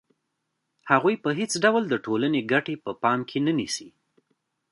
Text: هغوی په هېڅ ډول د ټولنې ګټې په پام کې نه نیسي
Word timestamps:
هغوی 0.91 1.15
په 1.23 1.29
هېڅ 1.39 1.51
ډول 1.63 1.83
د 1.89 1.93
ټولنې 2.05 2.41
ګټې 2.51 2.75
په 2.85 2.91
پام 3.01 3.19
کې 3.29 3.39
نه 3.45 3.53
نیسي 3.59 3.89